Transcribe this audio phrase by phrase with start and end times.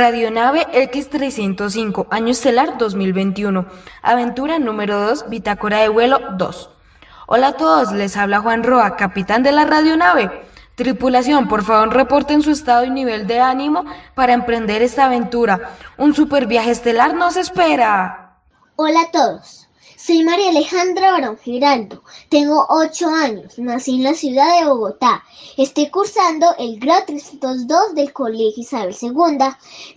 [0.00, 3.66] Radionave X305, año estelar 2021.
[4.00, 6.70] Aventura número 2, bitácora de vuelo 2.
[7.26, 10.30] Hola a todos, les habla Juan Roa, capitán de la radionave.
[10.74, 13.84] Tripulación, por favor reporten su estado y nivel de ánimo
[14.14, 15.72] para emprender esta aventura.
[15.98, 18.38] Un super viaje estelar nos espera.
[18.76, 19.68] Hola a todos.
[20.10, 25.22] Soy María Alejandra Barón Giraldo, tengo 8 años, nací en la ciudad de Bogotá,
[25.56, 29.12] estoy cursando el grado 302 del Colegio Isabel II.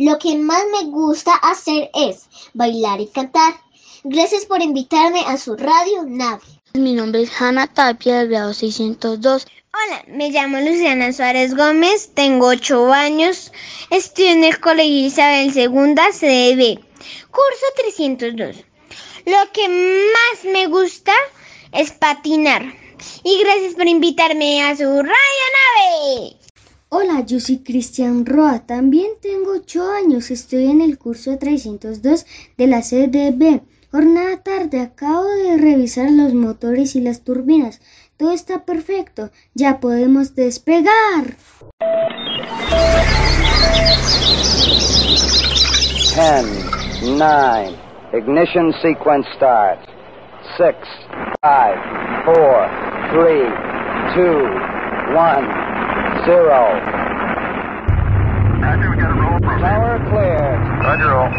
[0.06, 3.56] Lo que más me gusta hacer es bailar y cantar.
[4.04, 6.44] Gracias por invitarme a su radio Nave.
[6.76, 9.48] Mi nombre es Hanna Tapia del grado 602.
[9.74, 13.52] Hola, me llamo Luciana Suárez Gómez, tengo 8 años,
[13.90, 16.80] estoy en el Colegio Isabel II CDB,
[17.32, 18.73] curso 302.
[19.26, 21.14] Lo que más me gusta
[21.72, 22.62] es patinar.
[23.24, 26.36] Y gracias por invitarme a su radio nave.
[26.90, 28.66] Hola, yo soy Cristian Roa.
[28.66, 30.30] También tengo 8 años.
[30.30, 32.26] Estoy en el curso 302
[32.58, 33.62] de la CDB.
[33.92, 37.80] Jornada tarde, acabo de revisar los motores y las turbinas.
[38.18, 39.32] Todo está perfecto.
[39.54, 41.38] Ya podemos despegar.
[46.16, 46.46] 10,
[47.04, 47.76] 9,
[48.14, 49.80] Ignition sequence start.
[50.56, 50.78] Six,
[51.42, 51.78] five,
[52.26, 52.70] four,
[53.10, 53.50] three,
[54.14, 54.38] two,
[55.18, 55.50] one,
[56.24, 56.78] zero.
[58.62, 59.40] Roger, we got a roll
[60.12, 60.62] clear.
[60.84, 61.32] Roger, roll.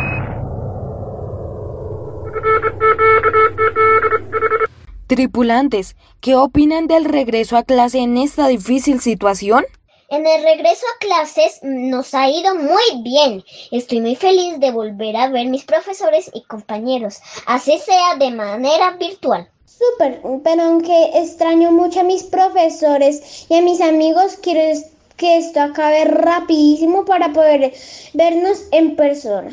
[5.07, 9.65] Tripulantes, ¿qué opinan del regreso a clase en esta difícil situación?
[10.11, 13.43] En el regreso a clases nos ha ido muy bien.
[13.71, 18.93] Estoy muy feliz de volver a ver mis profesores y compañeros, así sea de manera
[18.99, 19.49] virtual.
[19.65, 24.79] Súper, pero aunque extraño mucho a mis profesores y a mis amigos, quiero
[25.17, 27.73] que esto acabe rapidísimo para poder
[28.13, 29.53] vernos en persona.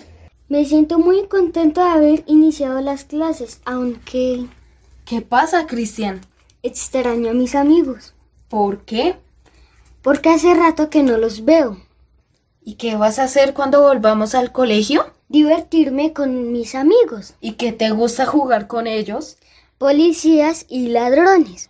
[0.50, 4.48] Me siento muy contento de haber iniciado las clases, aunque...
[5.06, 6.22] ¿Qué pasa, Cristian?
[6.62, 8.14] Extraño a mis amigos.
[8.50, 9.16] ¿Por qué?
[10.02, 11.78] Porque hace rato que no los veo.
[12.64, 15.06] ¿Y qué vas a hacer cuando volvamos al colegio?
[15.30, 17.34] Divertirme con mis amigos.
[17.40, 19.38] ¿Y qué te gusta jugar con ellos?
[19.78, 21.70] Policías y ladrones.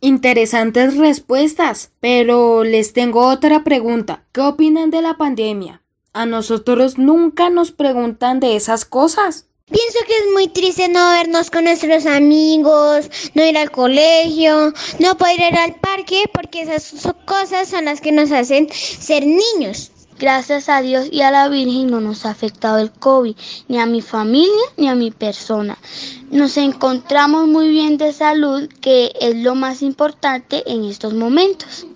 [0.00, 4.24] Interesantes respuestas, pero les tengo otra pregunta.
[4.32, 5.82] ¿Qué opinan de la pandemia?
[6.14, 9.46] A nosotros nunca nos preguntan de esas cosas.
[9.70, 15.16] Pienso que es muy triste no vernos con nuestros amigos, no ir al colegio, no
[15.16, 16.92] poder ir al parque, porque esas
[17.24, 19.92] cosas son las que nos hacen ser niños.
[20.18, 23.36] Gracias a Dios y a la Virgen no nos ha afectado el COVID,
[23.68, 25.78] ni a mi familia ni a mi persona.
[26.30, 31.86] Nos encontramos muy bien de salud, que es lo más importante en estos momentos.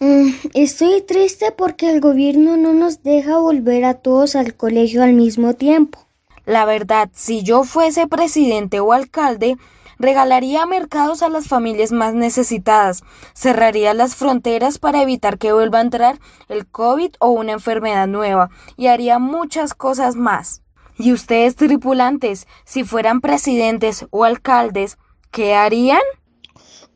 [0.00, 5.12] Mm, estoy triste porque el gobierno no nos deja volver a todos al colegio al
[5.12, 6.06] mismo tiempo.
[6.44, 9.56] La verdad, si yo fuese presidente o alcalde,
[9.98, 13.04] regalaría mercados a las familias más necesitadas,
[13.34, 18.50] cerraría las fronteras para evitar que vuelva a entrar el COVID o una enfermedad nueva,
[18.76, 20.62] y haría muchas cosas más.
[20.98, 24.98] ¿Y ustedes, tripulantes, si fueran presidentes o alcaldes,
[25.30, 26.02] qué harían?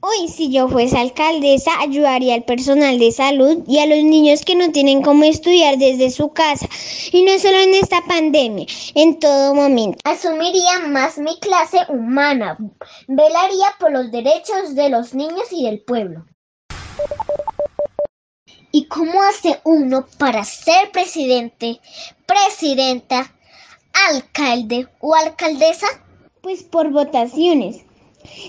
[0.00, 4.54] Hoy, si yo fuese alcaldesa, ayudaría al personal de salud y a los niños que
[4.54, 6.68] no tienen cómo estudiar desde su casa.
[7.12, 9.98] Y no solo en esta pandemia, en todo momento.
[10.04, 12.58] Asumiría más mi clase humana.
[13.08, 16.26] Velaría por los derechos de los niños y del pueblo.
[18.70, 21.80] ¿Y cómo hace uno para ser presidente,
[22.26, 23.34] presidenta,
[24.10, 25.86] alcalde o alcaldesa?
[26.42, 27.85] Pues por votaciones.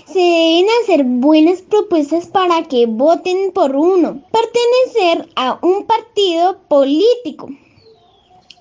[0.06, 4.22] Se deben hacer buenas propuestas para que voten por uno.
[4.32, 7.48] Pertenecer a un partido político.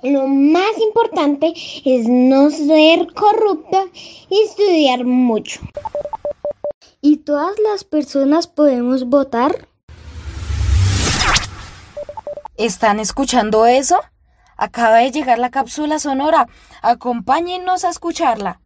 [0.03, 3.85] Lo más importante es no ser corrupta
[4.29, 5.61] y estudiar mucho.
[7.01, 9.67] ¿Y todas las personas podemos votar?
[12.57, 13.99] ¿Están escuchando eso?
[14.57, 16.47] Acaba de llegar la cápsula sonora.
[16.81, 18.61] Acompáñennos a escucharla.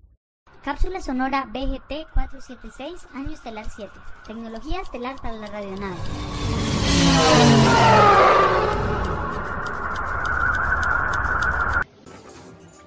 [0.63, 3.91] Cápsula sonora BGT 476, año estelar 7.
[4.27, 5.95] Tecnología estelar para la radionave.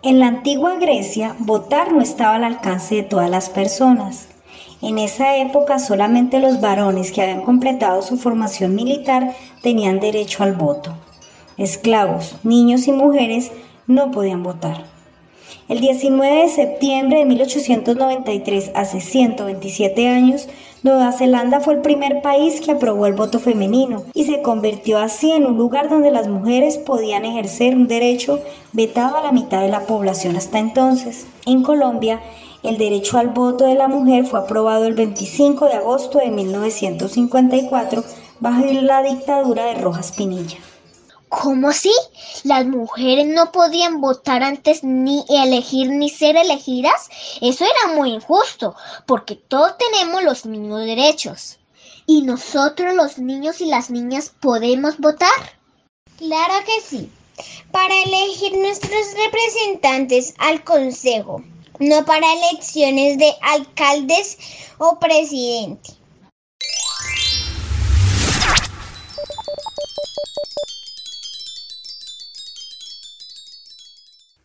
[0.04, 4.28] En la antigua Grecia, votar no estaba al alcance de todas las personas.
[4.80, 9.34] En esa época solamente los varones que habían completado su formación militar
[9.64, 10.94] tenían derecho al voto.
[11.56, 13.50] Esclavos, niños y mujeres
[13.88, 14.93] no podían votar.
[15.66, 20.46] El 19 de septiembre de 1893, hace 127 años,
[20.82, 25.30] Nueva Zelanda fue el primer país que aprobó el voto femenino y se convirtió así
[25.30, 28.40] en un lugar donde las mujeres podían ejercer un derecho
[28.72, 31.26] vetado a la mitad de la población hasta entonces.
[31.46, 32.20] En Colombia,
[32.62, 38.04] el derecho al voto de la mujer fue aprobado el 25 de agosto de 1954
[38.40, 40.58] bajo la dictadura de Rojas Pinilla.
[41.42, 41.92] ¿Cómo así?
[42.44, 47.08] ¿Las mujeres no podían votar antes ni elegir ni ser elegidas?
[47.40, 51.58] Eso era muy injusto, porque todos tenemos los mismos derechos.
[52.06, 55.58] ¿Y nosotros los niños y las niñas podemos votar?
[56.18, 57.10] Claro que sí,
[57.72, 61.42] para elegir nuestros representantes al Consejo,
[61.80, 64.38] no para elecciones de alcaldes
[64.78, 65.90] o presidente.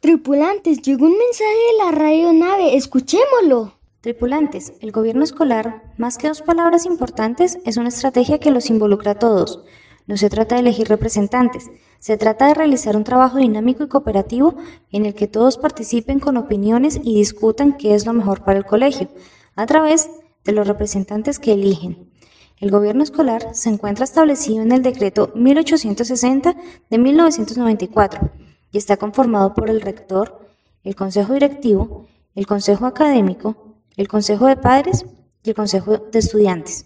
[0.09, 3.75] Tripulantes, llegó un mensaje de la radio nave, escuchémoslo.
[4.01, 9.11] Tripulantes, el gobierno escolar, más que dos palabras importantes, es una estrategia que los involucra
[9.11, 9.63] a todos.
[10.07, 11.69] No se trata de elegir representantes,
[11.99, 14.55] se trata de realizar un trabajo dinámico y cooperativo
[14.91, 18.65] en el que todos participen con opiniones y discutan qué es lo mejor para el
[18.65, 19.09] colegio,
[19.55, 20.09] a través
[20.43, 22.09] de los representantes que eligen.
[22.57, 26.55] El gobierno escolar se encuentra establecido en el decreto 1860
[26.89, 30.47] de 1994 y está conformado por el rector,
[30.83, 35.05] el consejo directivo, el consejo académico, el consejo de padres
[35.43, 36.85] y el consejo de estudiantes,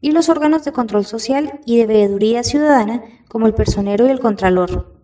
[0.00, 4.20] y los órganos de control social y de veeduría ciudadana como el personero y el
[4.20, 5.02] contralor.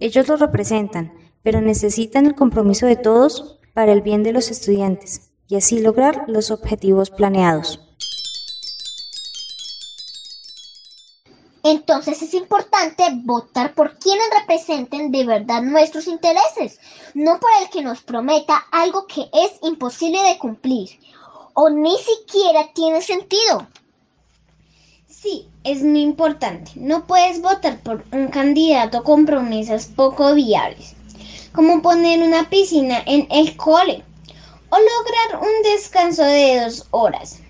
[0.00, 1.12] Ellos los representan,
[1.42, 6.24] pero necesitan el compromiso de todos para el bien de los estudiantes y así lograr
[6.26, 7.83] los objetivos planeados.
[11.86, 16.80] Entonces es importante votar por quienes representen de verdad nuestros intereses,
[17.12, 20.98] no por el que nos prometa algo que es imposible de cumplir
[21.52, 23.68] o ni siquiera tiene sentido.
[25.06, 26.70] Sí, es muy importante.
[26.76, 30.94] No puedes votar por un candidato con promesas poco viables,
[31.52, 34.02] como poner una piscina en el cole
[34.70, 37.43] o lograr un descanso de dos horas.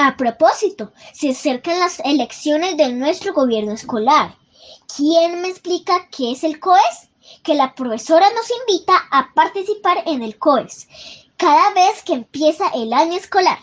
[0.00, 4.36] A propósito, se acercan las elecciones de nuestro gobierno escolar.
[4.96, 7.10] ¿Quién me explica qué es el COES?
[7.42, 10.86] Que la profesora nos invita a participar en el COES
[11.36, 13.58] cada vez que empieza el año escolar.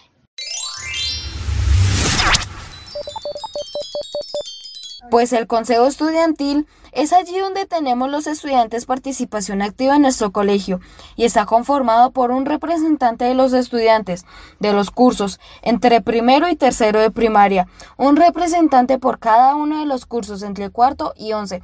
[5.12, 10.80] Pues el Consejo Estudiantil es allí donde tenemos los estudiantes participación activa en nuestro colegio
[11.16, 14.26] y está conformado por un representante de los estudiantes
[14.60, 17.68] de los cursos entre primero y tercero de primaria,
[17.98, 21.62] un representante por cada uno de los cursos entre cuarto y once.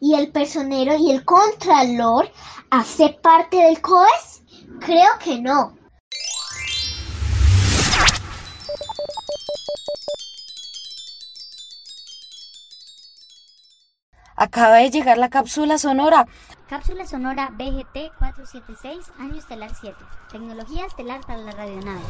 [0.00, 2.30] ¿Y el personero y el contralor
[2.70, 4.42] hace parte del COES?
[4.80, 5.79] Creo que no.
[14.40, 16.26] Acaba de llegar la cápsula sonora.
[16.66, 19.94] Cápsula sonora BGT 476, año estelar 7.
[20.32, 22.00] Tecnología estelar para la radionave.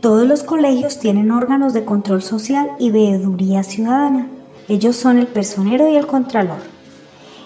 [0.00, 4.26] Todos los colegios tienen órganos de control social y veeduría ciudadana.
[4.68, 6.62] Ellos son el personero y el contralor.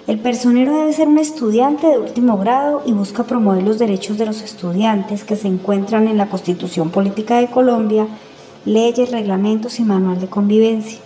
[0.06, 4.26] El personero debe ser un estudiante de último grado y busca promover los derechos de
[4.26, 8.06] los estudiantes que se encuentran en la Constitución Política de Colombia,
[8.64, 10.98] leyes, reglamentos y manual de convivencia.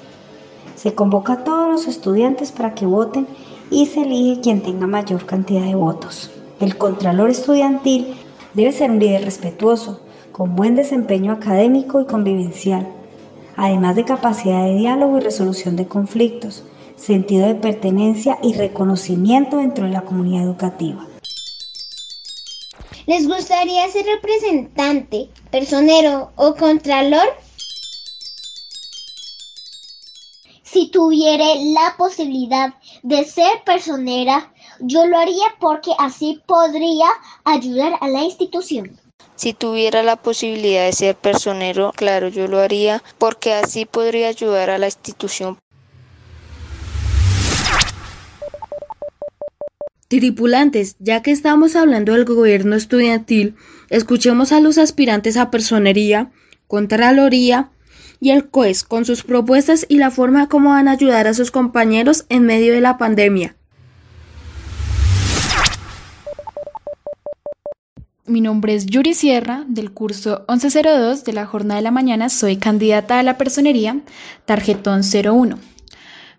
[0.75, 3.27] Se convoca a todos los estudiantes para que voten
[3.71, 6.31] y se elige quien tenga mayor cantidad de votos.
[6.61, 8.15] El contralor estudiantil
[8.55, 10.01] debe ser un líder respetuoso,
[10.33, 12.87] con buen desempeño académico y convivencial,
[13.57, 16.63] además de capacidad de diálogo y resolución de conflictos,
[16.97, 21.07] sentido de pertenencia y reconocimiento dentro de la comunidad educativa.
[23.07, 27.29] ¿Les gustaría ser representante, personero o contralor?
[30.77, 37.07] Si tuviera la posibilidad de ser personera, yo lo haría porque así podría
[37.45, 39.01] ayudar a la institución.
[39.37, 44.69] Si tuviera la posibilidad de ser personero, claro, yo lo haría porque así podría ayudar
[44.69, 45.57] a la institución.
[50.09, 53.57] Tripulantes, ya que estamos hablando del gobierno estudiantil,
[53.89, 56.33] escuchemos a los aspirantes a personería,
[56.67, 57.71] contraloría
[58.21, 61.51] y el COES con sus propuestas y la forma como van a ayudar a sus
[61.51, 63.57] compañeros en medio de la pandemia.
[68.29, 72.29] Mi nombre es Yuri Sierra, del curso 1102 de la jornada de la mañana.
[72.29, 74.01] Soy candidata a la personería,
[74.47, 75.59] tarjetón 01.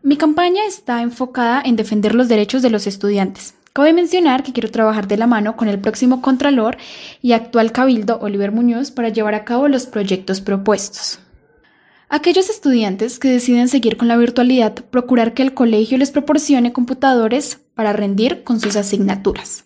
[0.04, 3.54] Mi campaña está enfocada en defender los derechos de los estudiantes.
[3.72, 6.78] Cabe mencionar que quiero trabajar de la mano con el próximo Contralor
[7.22, 11.20] y actual Cabildo Oliver Muñoz para llevar a cabo los proyectos propuestos.
[12.10, 17.60] Aquellos estudiantes que deciden seguir con la virtualidad, procurar que el colegio les proporcione computadores
[17.76, 19.66] para rendir con sus asignaturas.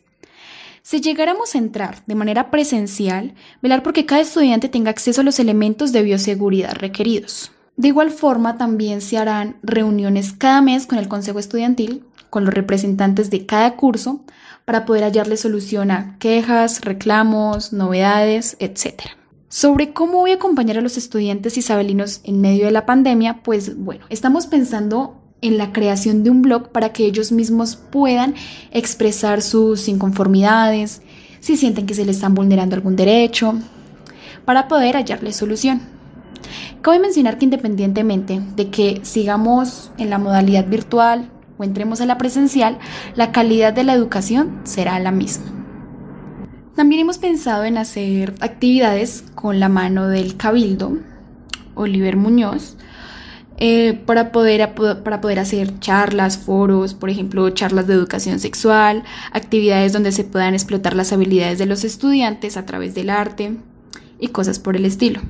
[0.81, 5.39] Si llegáramos a entrar de manera presencial, velar porque cada estudiante tenga acceso a los
[5.39, 7.51] elementos de bioseguridad requeridos.
[7.77, 12.55] De igual forma, también se harán reuniones cada mes con el Consejo Estudiantil, con los
[12.55, 14.21] representantes de cada curso,
[14.65, 19.20] para poder hallarle solución a quejas, reclamos, novedades, etc.
[19.51, 23.77] Sobre cómo voy a acompañar a los estudiantes isabelinos en medio de la pandemia, pues
[23.77, 28.33] bueno, estamos pensando en la creación de un blog para que ellos mismos puedan
[28.71, 31.01] expresar sus inconformidades,
[31.41, 33.55] si sienten que se les están vulnerando algún derecho,
[34.45, 35.81] para poder hallarle solución.
[36.81, 42.17] Cabe mencionar que independientemente de que sigamos en la modalidad virtual o entremos a la
[42.17, 42.79] presencial,
[43.15, 45.60] la calidad de la educación será la misma.
[46.81, 50.97] También hemos pensado en hacer actividades con la mano del Cabildo,
[51.75, 52.75] Oliver Muñoz,
[53.57, 54.73] eh, para, poder,
[55.03, 60.55] para poder hacer charlas, foros, por ejemplo, charlas de educación sexual, actividades donde se puedan
[60.55, 63.57] explotar las habilidades de los estudiantes a través del arte
[64.19, 65.21] y cosas por el estilo.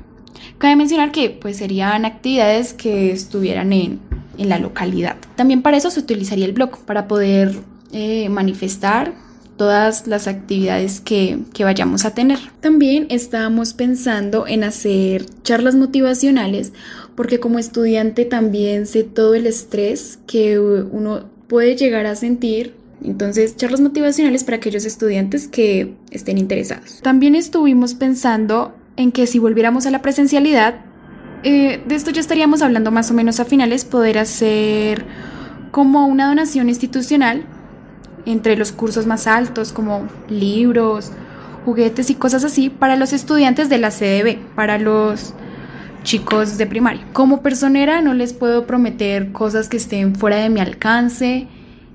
[0.58, 4.00] Cabe mencionar que pues, serían actividades que estuvieran en,
[4.38, 5.18] en la localidad.
[5.36, 7.60] También para eso se utilizaría el blog, para poder
[7.92, 9.31] eh, manifestar
[9.62, 12.40] todas las actividades que, que, vayamos a tener.
[12.62, 16.74] También estábamos pensando en hacer charlas motivacionales
[17.14, 22.74] porque como estudiante también sé todo el estrés que uno puede llegar a sentir.
[23.04, 27.00] Entonces, charlas motivacionales para aquellos estudiantes que estén interesados.
[27.04, 30.86] También estuvimos pensando en que si volviéramos a la presencialidad,
[31.44, 35.06] eh, de esto ya estaríamos hablando más o menos a finales, poder hacer
[35.70, 37.46] como una donación institucional
[38.26, 41.12] entre los cursos más altos, como libros,
[41.66, 45.34] juguetes y cosas así, para los estudiantes de la CDB, para los
[46.04, 47.06] chicos de primaria.
[47.14, 51.48] Como personera no les puedo prometer cosas que estén fuera de mi alcance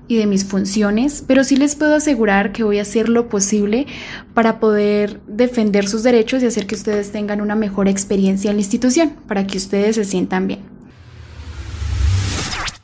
[0.07, 3.87] y de mis funciones, pero sí les puedo asegurar que voy a hacer lo posible
[4.33, 8.61] para poder defender sus derechos y hacer que ustedes tengan una mejor experiencia en la
[8.61, 10.76] institución, para que ustedes se sientan bien.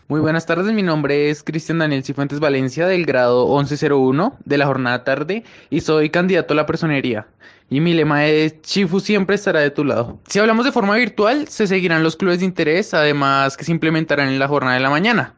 [0.10, 4.66] Muy buenas tardes, mi nombre es Cristian Daniel Cifuentes Valencia del grado 1101 de la
[4.66, 7.26] jornada tarde y soy candidato a la personería.
[7.70, 10.20] Y mi lema es Chifu siempre estará de tu lado.
[10.28, 14.28] Si hablamos de forma virtual, se seguirán los clubes de interés, además que se implementarán
[14.28, 15.36] en la jornada de la mañana.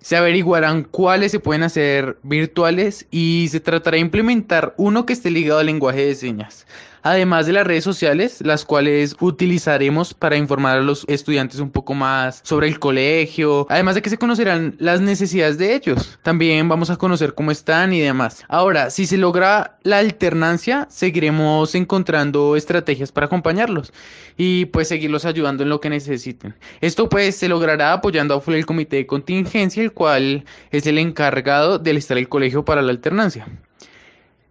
[0.00, 5.30] Se averiguarán cuáles se pueden hacer virtuales y se tratará de implementar uno que esté
[5.30, 6.66] ligado al lenguaje de señas
[7.08, 11.94] además de las redes sociales, las cuales utilizaremos para informar a los estudiantes un poco
[11.94, 16.18] más sobre el colegio, además de que se conocerán las necesidades de ellos.
[16.22, 18.44] También vamos a conocer cómo están y demás.
[18.48, 23.92] Ahora, si se logra la alternancia, seguiremos encontrando estrategias para acompañarlos
[24.36, 26.54] y pues seguirlos ayudando en lo que necesiten.
[26.82, 31.78] Esto pues se logrará apoyando a el comité de contingencia, el cual es el encargado
[31.78, 33.46] de listar el colegio para la alternancia.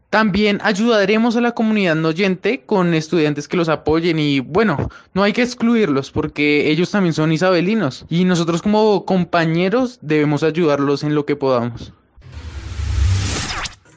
[0.10, 5.24] También ayudaremos a la comunidad no oyente con estudiantes que los apoyen y bueno, no
[5.24, 11.14] hay que excluirlos porque ellos también son isabelinos y nosotros como compañeros debemos ayudarlos en
[11.14, 11.92] lo que podamos.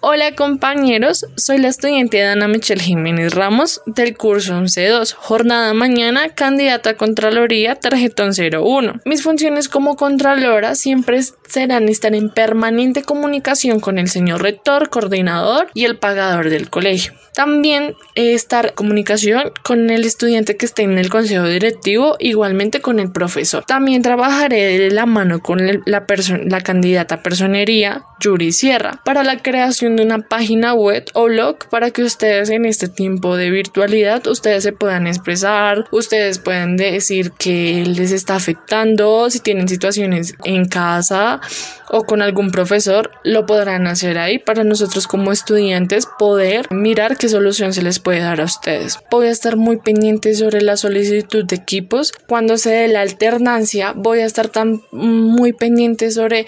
[0.02, 6.90] Hola compañeros, soy la estudiante Dana Michelle Jiménez Ramos del curso 11.2, jornada mañana, candidata
[6.90, 9.00] a Contraloría, tarjetón 01.
[9.04, 15.68] Mis funciones como Contralora siempre serán estar en permanente comunicación con el señor rector, coordinador
[15.74, 17.12] y el pagador del colegio.
[17.34, 22.98] También estar en comunicación con el estudiante que esté en el consejo directivo, igualmente con
[22.98, 23.64] el profesor.
[23.64, 29.89] También trabajaré de la mano con la, la candidata personería, Yuri Sierra, para la creación
[29.98, 34.72] una página web o blog para que ustedes en este tiempo de virtualidad ustedes se
[34.72, 41.40] puedan expresar, ustedes pueden decir que les está afectando, si tienen situaciones en casa
[41.88, 47.28] o con algún profesor, lo podrán hacer ahí para nosotros como estudiantes poder mirar qué
[47.28, 48.98] solución se les puede dar a ustedes.
[49.10, 52.12] Voy a estar muy pendiente sobre la solicitud de equipos.
[52.28, 56.46] Cuando se dé la alternancia, voy a estar tan muy pendiente sobre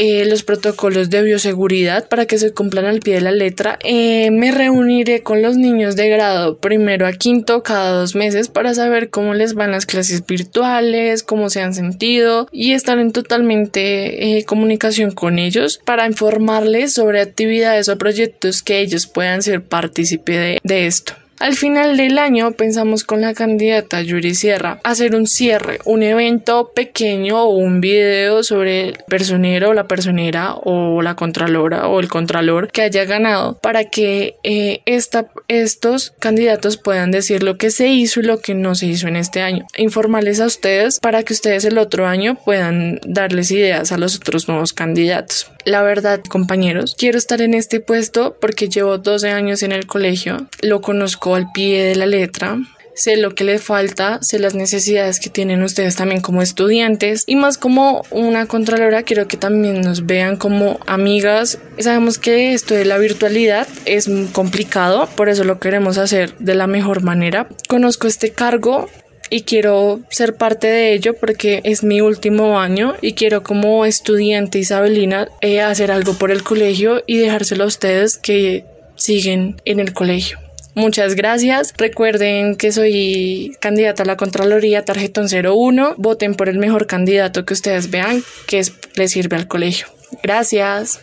[0.00, 3.80] eh, los protocolos de bioseguridad para que se cumplan al pie de la letra.
[3.82, 8.74] Eh, me reuniré con los niños de grado primero a quinto cada dos meses para
[8.74, 14.38] saber cómo les van las clases virtuales, cómo se han sentido y estar en totalmente
[14.38, 20.38] eh, comunicación con ellos para informarles sobre actividades o proyectos que ellos puedan ser partícipe
[20.38, 21.14] de, de esto.
[21.40, 26.72] Al final del año pensamos con la candidata Yuri Sierra hacer un cierre, un evento
[26.74, 32.08] pequeño o un video sobre el personero o la personera o la contralora o el
[32.08, 37.86] contralor que haya ganado para que eh, esta, estos candidatos puedan decir lo que se
[37.86, 39.64] hizo y lo que no se hizo en este año.
[39.76, 44.48] Informarles a ustedes para que ustedes el otro año puedan darles ideas a los otros
[44.48, 45.52] nuevos candidatos.
[45.64, 50.48] La verdad, compañeros, quiero estar en este puesto porque llevo 12 años en el colegio,
[50.62, 52.58] lo conozco al pie de la letra,
[52.98, 57.36] sé lo que le falta, sé las necesidades que tienen ustedes también como estudiantes y
[57.36, 61.58] más como una contralora quiero que también nos vean como amigas.
[61.78, 66.66] Sabemos que esto de la virtualidad es complicado, por eso lo queremos hacer de la
[66.66, 67.48] mejor manera.
[67.68, 68.88] Conozco este cargo
[69.30, 74.58] y quiero ser parte de ello porque es mi último año y quiero como estudiante
[74.58, 78.64] isabelina eh, hacer algo por el colegio y dejárselo a ustedes que
[78.96, 80.47] siguen en el colegio.
[80.78, 81.74] Muchas gracias.
[81.76, 85.96] Recuerden que soy candidata a la Contraloría Tarjetón 01.
[85.98, 89.88] Voten por el mejor candidato que ustedes vean que es, les sirve al colegio.
[90.22, 91.00] Gracias.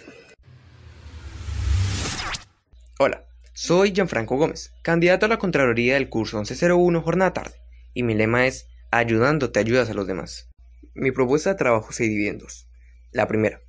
[3.00, 7.56] Hola, soy Gianfranco Gómez, candidato a la Contraloría del curso 1101 Jornada Tarde,
[7.94, 10.48] y mi lema es Ayudándote ayudas a los demás.
[10.94, 12.70] Mi propuesta de trabajo se divide en dos.
[13.12, 13.60] La primera,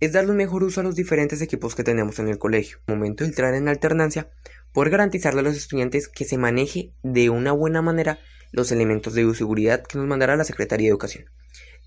[0.00, 2.78] es darle un mejor uso a los diferentes equipos que tenemos en el colegio.
[2.86, 4.28] Momento de entrar en alternancia,
[4.74, 8.18] poder garantizarle a los estudiantes que se maneje de una buena manera
[8.52, 11.24] los elementos de bioseguridad que nos mandará la Secretaría de Educación.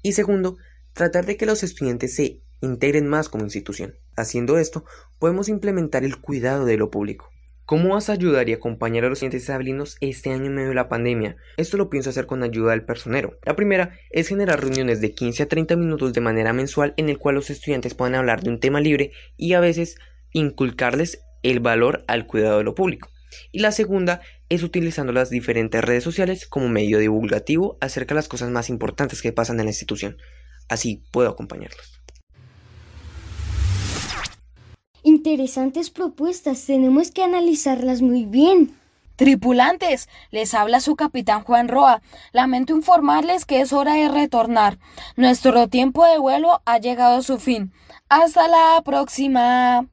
[0.01, 0.57] Y segundo,
[0.93, 3.95] tratar de que los estudiantes se integren más como institución.
[4.15, 4.85] Haciendo esto,
[5.19, 7.29] podemos implementar el cuidado de lo público.
[7.65, 10.75] ¿Cómo vas a ayudar y acompañar a los estudiantes isabelinos este año en medio de
[10.75, 11.35] la pandemia?
[11.57, 13.37] Esto lo pienso hacer con ayuda del personero.
[13.45, 17.17] La primera es generar reuniones de 15 a 30 minutos de manera mensual en el
[17.17, 19.97] cual los estudiantes puedan hablar de un tema libre y a veces
[20.31, 23.09] inculcarles el valor al cuidado de lo público.
[23.51, 28.27] Y la segunda es utilizando las diferentes redes sociales como medio divulgativo acerca de las
[28.27, 30.17] cosas más importantes que pasan en la institución.
[30.69, 32.01] Así puedo acompañarlos.
[35.03, 38.75] Interesantes propuestas, tenemos que analizarlas muy bien.
[39.15, 42.01] Tripulantes, les habla su capitán Juan Roa.
[42.33, 44.77] Lamento informarles que es hora de retornar.
[45.15, 47.73] Nuestro tiempo de vuelo ha llegado a su fin.
[48.09, 49.87] Hasta la próxima.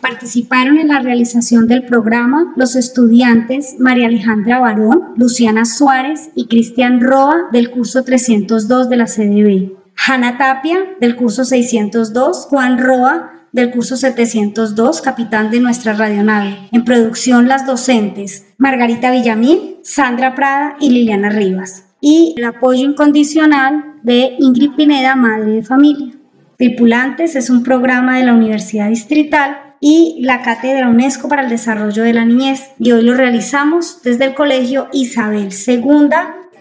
[0.00, 7.00] Participaron en la realización del programa los estudiantes María Alejandra Barón, Luciana Suárez y Cristian
[7.00, 9.72] Roa del curso 302 de la CDB.
[9.96, 16.68] Hanna Tapia del curso 602, Juan Roa del curso 702, capitán de nuestra radionave.
[16.72, 21.84] En producción las docentes Margarita Villamil, Sandra Prada y Liliana Rivas.
[22.00, 26.12] Y el apoyo incondicional de Ingrid Pineda, madre de familia.
[26.58, 32.02] Tripulantes es un programa de la Universidad Distrital y la Cátedra UNESCO para el Desarrollo
[32.02, 36.08] de la Niñez y hoy lo realizamos desde el Colegio Isabel II,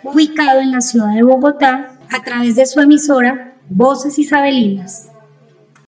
[0.03, 5.09] ubicado en la ciudad de Bogotá, a través de su emisora Voces Isabelinas.